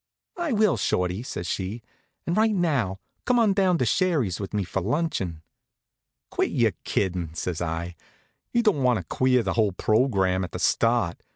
"I 0.39 0.51
will, 0.51 0.77
Shorty," 0.77 1.21
says 1.21 1.45
she, 1.45 1.83
"and 2.25 2.35
right 2.35 2.55
now. 2.55 2.97
Come 3.25 3.37
on 3.37 3.53
down 3.53 3.77
to 3.77 3.85
Sherry's 3.85 4.39
with 4.39 4.51
me 4.51 4.63
for 4.63 4.81
luncheon." 4.81 5.43
"Quit 6.31 6.49
your 6.49 6.71
kiddin'," 6.83 7.35
says 7.35 7.61
I. 7.61 7.93
"You 8.51 8.63
don't 8.63 8.81
want 8.81 8.97
to 8.97 9.03
queer 9.03 9.43
the 9.43 9.53
whole 9.53 9.73
program 9.73 10.43
at 10.43 10.53
the 10.53 10.57
start. 10.59 11.21